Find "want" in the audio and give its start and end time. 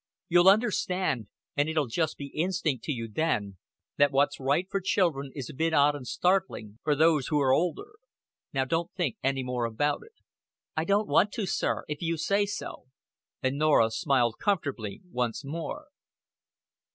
11.07-11.31